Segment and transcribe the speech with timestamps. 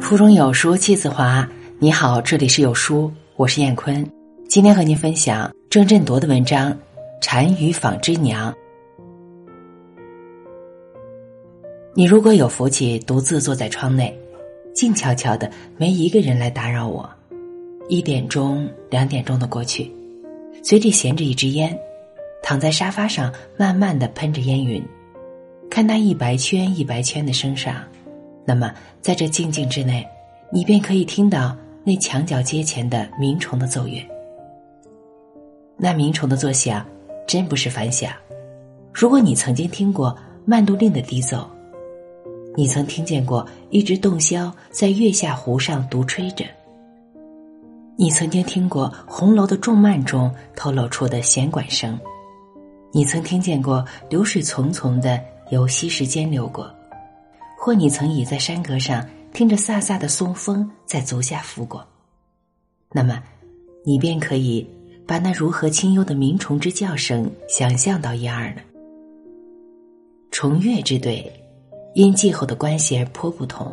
[0.00, 1.48] 腹中有书气自华。
[1.78, 4.06] 你好，这里是有书，我是燕坤。
[4.48, 6.72] 今天和您分享郑振铎的文章
[7.20, 8.52] 《单于纺织娘》。
[11.94, 14.16] 你如果有福气独自坐在窗内，
[14.74, 17.08] 静悄悄的，没一个人来打扰我。
[17.88, 19.90] 一点钟、两点钟的过去，
[20.62, 21.76] 嘴里衔着一支烟，
[22.42, 24.82] 躺在沙发上，慢慢的喷着烟云，
[25.70, 27.74] 看那一白圈一白圈的升上。
[28.44, 30.06] 那么，在这静静之内，
[30.52, 34.02] 你便可以听到那墙角街前的鸣虫的奏乐。
[35.76, 36.84] 那鸣虫的作响，
[37.26, 38.12] 真不是凡响。
[38.92, 41.48] 如果你曾经听过曼都令的低奏，
[42.56, 46.44] 你曾听见过一只洞箫在月下湖上独吹着，
[47.96, 51.98] 你曾经听过红楼的重幔中透露出的弦管声，
[52.92, 55.18] 你曾听见过流水淙淙的
[55.50, 56.70] 由溪石间流过。
[57.64, 61.86] 或你曾倚在山阁上，听着飒飒的松风在足下拂过，
[62.90, 63.22] 那么，
[63.84, 64.68] 你便可以
[65.06, 68.56] 把那如何清幽的鸣虫之叫声想象到一二了。
[70.32, 71.32] 虫乐之对，
[71.94, 73.72] 因气候的关系而颇不同。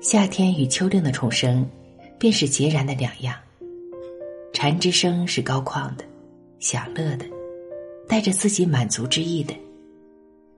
[0.00, 1.64] 夏天与秋令的虫声，
[2.18, 3.36] 便是截然的两样。
[4.52, 6.04] 蝉之声是高旷的、
[6.58, 7.24] 享乐的，
[8.08, 9.54] 带着自己满足之意的。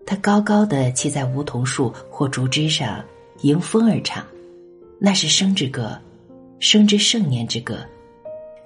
[0.08, 3.04] 他高高的栖在梧桐树或竹枝上，
[3.42, 4.24] 迎风而唱，
[4.98, 6.00] 那是生之歌，
[6.60, 7.80] 生之盛年之歌，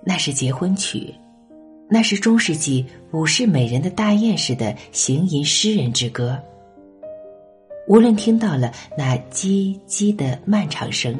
[0.04, 1.12] 那是结婚曲，
[1.90, 6.38] 那是中世纪武士美人的大宴时的行吟诗人之歌。
[7.88, 11.12] 无论听到了那叽叽的漫长声，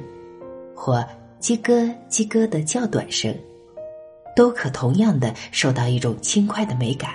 [0.73, 1.05] 或
[1.41, 1.75] 叽咯
[2.09, 3.37] 叽咯的较短声，
[4.37, 7.13] 都可同样的受到一种轻快的美感。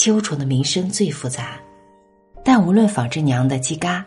[0.00, 1.60] 秋虫的鸣声最复杂，
[2.42, 4.02] 但无论纺织娘的叽嘎，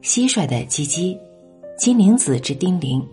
[0.00, 1.18] 蟋蟀的叽叽，
[1.76, 3.04] 金铃子之叮铃，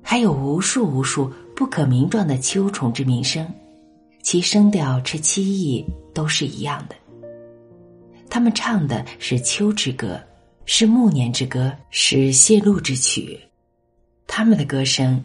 [0.00, 3.44] 还有无数无数不可名状的秋虫之鸣声，
[4.22, 5.84] 其声调之凄异
[6.14, 6.94] 都是一样的。
[8.30, 10.20] 他们唱的是秋之歌，
[10.66, 13.36] 是暮年之歌，是谢露之曲。
[14.28, 15.20] 他们的歌声，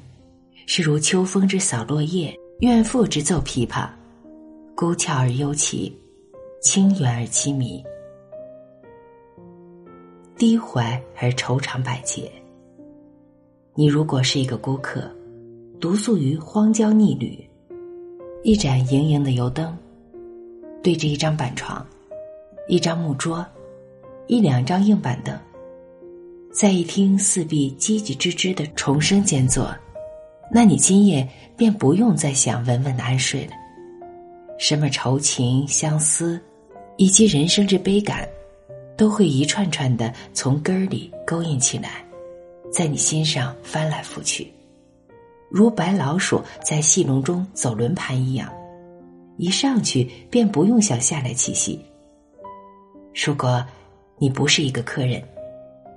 [0.66, 3.88] 是如秋风之扫落叶，怨妇之奏琵琶。
[4.80, 5.92] 孤峭而幽奇，
[6.62, 7.84] 清远而凄迷，
[10.38, 12.32] 低怀而惆怅百结。
[13.74, 15.12] 你如果是一个孤客，
[15.80, 17.44] 独宿于荒郊逆旅，
[18.44, 19.76] 一盏莹莹的油灯，
[20.84, 21.84] 对着一张板床，
[22.68, 23.44] 一张木桌，
[24.28, 25.36] 一两张硬板凳，
[26.54, 29.76] 在一厅四壁叽叽吱吱的虫声间坐，
[30.54, 31.28] 那你今夜
[31.58, 33.54] 便不用再想稳稳的安睡了。
[34.58, 36.42] 什么愁情相思，
[36.98, 38.28] 以及人生之悲感，
[38.98, 42.04] 都会一串串的从根儿里勾引起来，
[42.74, 44.52] 在你心上翻来覆去，
[45.50, 48.52] 如白老鼠在戏笼中走轮盘一样，
[49.38, 51.80] 一上去便不用想下来栖息。
[53.14, 53.64] 如果
[54.18, 55.24] 你不是一个客人，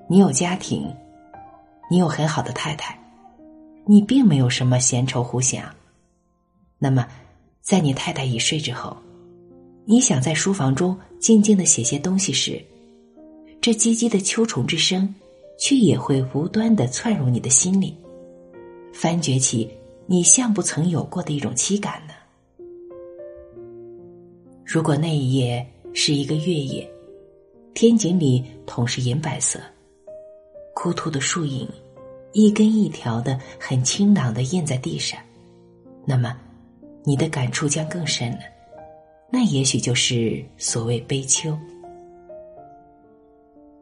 [0.06, 0.86] 你有家庭，
[1.90, 2.98] 你有很好的太太，
[3.86, 5.64] 你并没有什么闲愁胡想，
[6.78, 7.06] 那么。
[7.70, 8.96] 在你太太已睡之后，
[9.84, 12.60] 你想在书房中静静的写些东西时，
[13.60, 15.14] 这唧唧的秋虫之声，
[15.56, 17.94] 却也会无端的窜入你的心里，
[18.92, 19.70] 翻掘起
[20.06, 22.14] 你像不曾有过的一种凄感呢。
[24.66, 25.64] 如果那一夜
[25.94, 26.92] 是一个月夜，
[27.72, 29.60] 天井里统是银白色，
[30.74, 31.68] 枯秃的树影，
[32.32, 35.16] 一根一条的很清朗的印在地上，
[36.04, 36.36] 那么。
[37.02, 38.40] 你的感触将更深了，
[39.30, 41.58] 那也许就是所谓悲秋。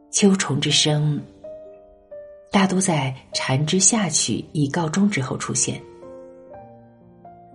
[0.09, 1.21] 秋虫之声，
[2.49, 5.81] 大都在蝉之下曲已告终之后出现，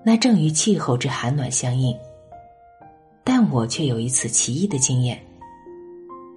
[0.04, 1.96] 那正与气候之寒暖相应。
[3.24, 5.18] 但我却有一次奇异的经验，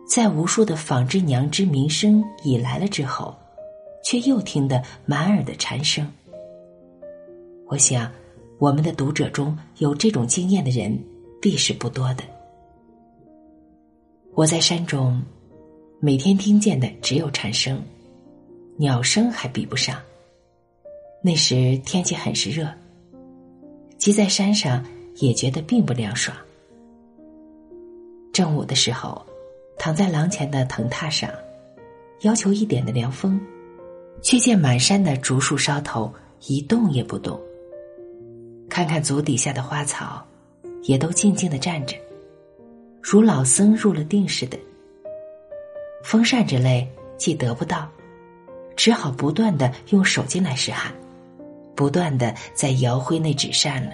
[0.09, 3.35] 在无数的纺织娘之鸣声已来了之后，
[4.03, 6.09] 却又听得满耳的蝉声。
[7.67, 8.09] 我想。
[8.59, 10.97] 我们的读者中有这种经验的人，
[11.39, 12.23] 必是不多的。
[14.33, 15.21] 我在山中，
[15.99, 17.79] 每天听见的只有蝉声，
[18.77, 19.99] 鸟声还比不上。
[21.21, 22.67] 那时天气很是热，
[23.97, 24.83] 即在山上
[25.17, 26.35] 也觉得并不凉爽。
[28.33, 29.23] 正午的时候，
[29.77, 31.29] 躺在廊前的藤榻上，
[32.21, 33.39] 要求一点的凉风，
[34.23, 36.11] 却见满山的竹树梢头
[36.47, 37.39] 一动也不动。
[38.69, 40.25] 看看足底下的花草，
[40.83, 41.95] 也都静静的站着，
[43.01, 44.57] 如老僧入了定似的。
[46.03, 46.87] 风扇之类
[47.17, 47.89] 既得不到，
[48.75, 50.93] 只好不断的用手巾来试汗，
[51.75, 53.91] 不断的在摇挥那纸扇了。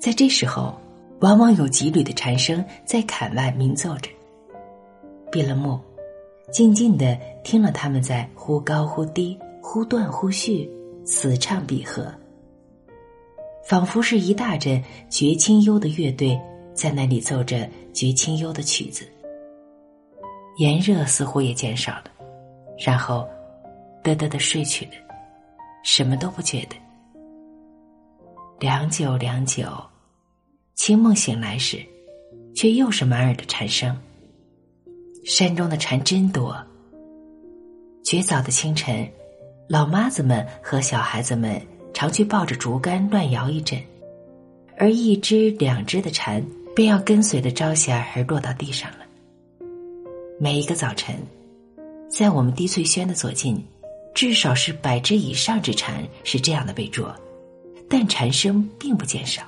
[0.00, 0.74] 在这时候，
[1.20, 4.10] 往往有几缕的蝉声在坎外鸣奏着。
[5.30, 5.78] 闭了目，
[6.50, 10.68] 静静的听了他们在忽高忽低、忽断忽续，
[11.06, 12.12] 此唱彼和，
[13.64, 16.38] 仿佛是一大阵绝清幽的乐队
[16.74, 19.06] 在那里奏着绝清幽的曲子。
[20.58, 22.04] 炎热似乎也减少了，
[22.78, 23.28] 然后
[24.02, 24.92] 嘚嘚的睡去了，
[25.82, 26.76] 什么都不觉得。
[28.58, 29.64] 良久良久。
[30.74, 31.84] 清梦醒来时，
[32.56, 33.96] 却又是满耳的蝉声。
[35.24, 36.56] 山中的蝉真多。
[38.02, 39.08] 绝早的清晨，
[39.68, 41.60] 老妈子们和小孩子们
[42.02, 43.80] 常去抱着竹竿乱摇一阵，
[44.76, 46.44] 而一只两只的蝉
[46.74, 49.06] 便要跟随着朝霞而落到地上了。
[50.40, 51.14] 每一个早晨，
[52.08, 53.64] 在我们滴翠轩的左近，
[54.16, 57.14] 至少是百只以上之蝉是这样的被捉，
[57.88, 59.44] 但蝉声并不减少。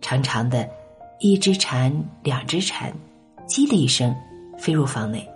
[0.00, 0.66] 长长的，
[1.20, 2.90] 一只蝉，两只蝉，
[3.46, 4.16] 叽的一声，
[4.56, 5.28] 飞入房内，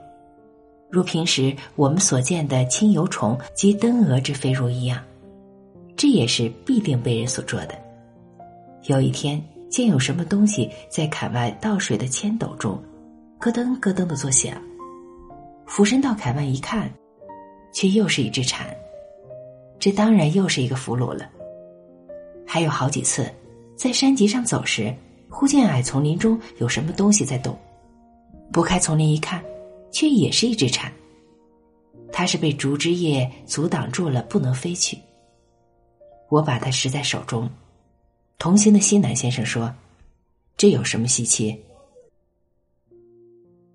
[0.88, 4.98] 如平时我们所见的青油虫及灯蛾之飞入一样。
[6.00, 7.78] 这也是必定被人所捉的。
[8.84, 9.38] 有一天，
[9.68, 12.82] 见有什么东西在坎外倒水的铅斗中，
[13.38, 14.56] 咯噔咯噔的作响，
[15.66, 16.90] 俯身到坎外一看，
[17.74, 18.66] 却又是一只蝉。
[19.78, 21.28] 这当然又是一个俘虏了。
[22.46, 23.30] 还有好几次。
[23.76, 24.94] 在山脊上走时，
[25.28, 27.54] 忽见矮丛林中有什么东西在动，
[28.50, 29.44] 拨开丛林一看，
[29.92, 30.90] 却也是一只蝉。
[32.10, 34.96] 它是被竹枝叶阻挡住了，不能飞去。
[36.30, 37.50] 我把它拾在手中。
[38.38, 39.74] 同行的西南先生说
[40.56, 41.62] ：“这有什么稀奇？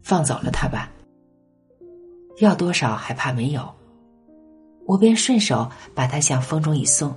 [0.02, 0.92] 放走了它吧。
[2.40, 3.70] 要多少还怕没有？”
[4.88, 7.16] 我便顺手把它向风中一送。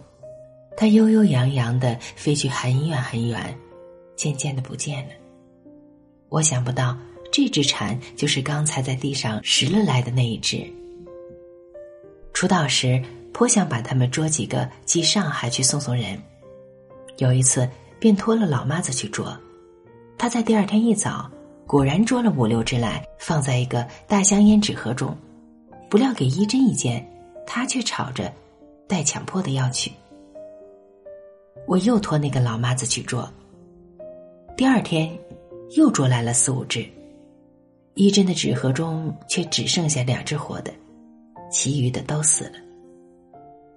[0.77, 3.59] 它悠悠扬扬的飞去很远很远，
[4.17, 5.15] 渐渐的不见了。
[6.29, 6.97] 我想不到
[7.33, 10.65] 这只蝉就是刚才在地上拾了来的那一只。
[12.33, 13.03] 出道时
[13.39, 16.21] 颇想把他们捉几个寄上海去送送人，
[17.19, 17.71] 有一次
[18.01, 19.39] 便托了老妈子去捉。
[20.19, 21.31] 他在第二天一早
[21.65, 25.17] 果然捉了五六只来，放在一个大香烟纸盒中，
[25.89, 27.09] 不料给一针一件，
[27.47, 28.33] 他却吵着
[28.89, 29.93] 带强迫的要去。
[31.65, 33.33] 我又托那个老妈子去捉，
[34.57, 35.17] 第二天
[35.77, 36.85] 又捉来了四五只，
[37.95, 40.73] 一针的纸盒中却只剩下两只活的，
[41.53, 42.59] 其余的都死了。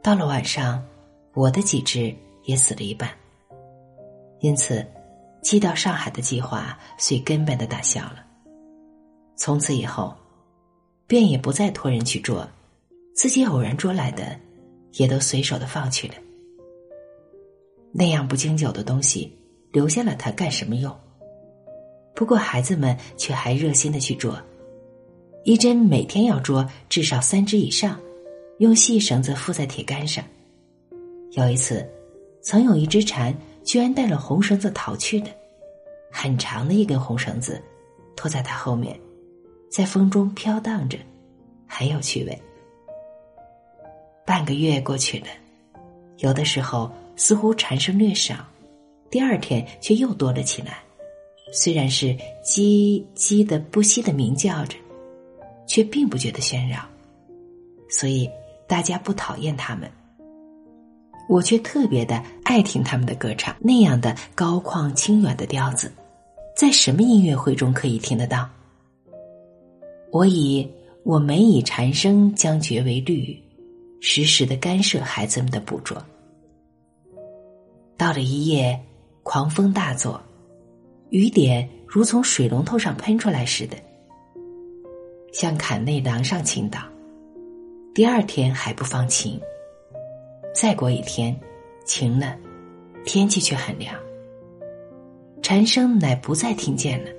[0.03, 0.83] 到了晚上，
[1.33, 2.13] 我的几只
[2.45, 3.07] 也死了一半。
[4.39, 4.83] 因此，
[5.43, 8.25] 寄到上海的计划遂根本的打消了。
[9.35, 10.15] 从此以后，
[11.05, 12.47] 便也不再托人去捉，
[13.15, 14.35] 自己偶然捉来的，
[14.93, 16.15] 也都随手的放去了。
[17.91, 19.31] 那样不经久的东西，
[19.71, 20.91] 留下了它干什么用？
[22.15, 24.41] 不过孩子们却还热心的去捉，
[25.43, 27.99] 一针每天要捉至少三只以上，
[28.61, 30.23] 用细绳子缚在铁杆上。
[31.31, 31.83] 有一次，
[32.43, 35.31] 曾有一只蝉居然带了红绳子逃去的，
[36.11, 37.59] 很长的一根红绳子，
[38.15, 38.95] 拖在它后面，
[39.71, 40.95] 在风中飘荡着，
[41.65, 42.39] 很有趣味。
[44.23, 45.27] 半个月过去了，
[46.19, 46.89] 有的时候。
[47.17, 48.35] 似乎蝉声略少，
[49.11, 50.81] 第二天却又多了起来。
[51.53, 54.75] 虽然是叽叽的不息的鸣叫着，
[55.67, 56.83] 却并不觉得喧扰，
[57.89, 58.27] 所以
[58.71, 59.91] 大家不讨厌他们。
[61.27, 65.91] 我却特别的爱听他们的歌唱，那样的高旷清远的调子，
[66.55, 68.47] 在什么音乐会中可以听得到？
[70.09, 70.65] 我以
[71.03, 73.37] 我每以蝉声将绝为律，
[73.99, 76.01] 时时的干涉孩子们的捕捉。
[77.97, 78.79] 到了一夜，
[79.21, 80.21] 狂风大作，
[81.09, 83.75] 雨点如从水龙头上喷出来似的，
[85.33, 86.79] 向坎内廊上倾倒。
[87.93, 89.37] 第二天还不放晴，
[90.55, 91.37] 再过一天，
[91.83, 92.37] 晴了，
[93.03, 93.93] 天气却很凉。
[95.41, 97.11] 蝉声乃不再听见了，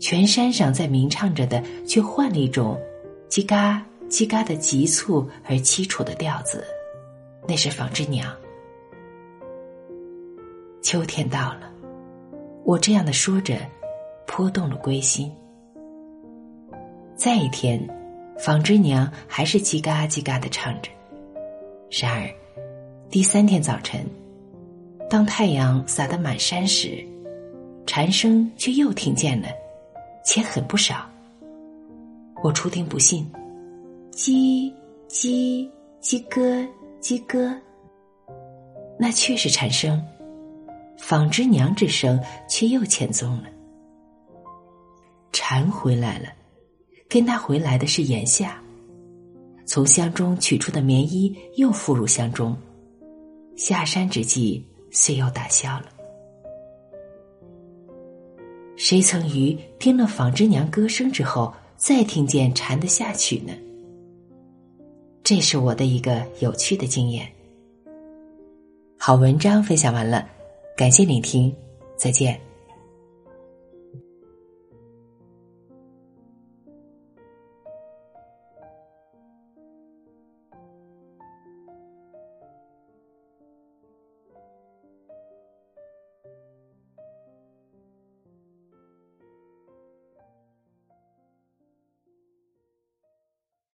[0.00, 2.80] 全山上在鸣唱着的，却换了一种
[3.28, 6.64] 叽嘎叽嘎的急促而凄楚的调子，
[7.46, 8.34] 那是纺织娘。
[10.80, 11.70] 秋天到了，
[12.64, 13.58] 我这样的说着，
[14.26, 15.30] 颇动了归心。
[17.14, 17.78] 再一天，
[18.42, 20.90] 纺织娘还是叽嘎叽嘎的唱着。
[21.90, 22.30] 然而，
[23.10, 24.02] 第三天早晨，
[25.10, 27.04] 当太阳洒得满山时，
[27.86, 29.48] 蝉声却又听见了，
[30.24, 31.06] 且很不少。
[32.42, 33.30] 我初听不信，
[34.10, 34.72] 叽
[35.06, 35.68] 叽
[36.00, 36.40] 叽咯
[37.02, 37.54] 叽咯，
[38.98, 40.02] 那却是蝉声。
[40.96, 42.18] 纺织娘之声
[42.48, 43.44] 却又欠踪了。
[45.32, 46.28] 蝉回来了，
[47.10, 48.62] 跟他回来的是眼下。
[49.66, 52.56] 从箱中取出的棉衣又附入箱中，
[53.56, 55.86] 下山之际，遂又打消了。
[58.76, 63.52] 谁曾于听了纺织娘歌声之后，再听见蝉的下曲呢？
[65.22, 67.28] 这是我的一个有趣的经验。
[68.96, 70.26] 好文章分享完了。
[70.76, 71.54] 感谢聆听，
[71.96, 72.49] 再见。